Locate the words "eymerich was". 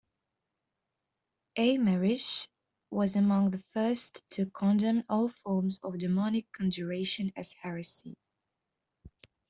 1.59-3.15